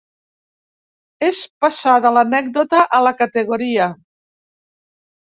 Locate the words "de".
2.07-2.13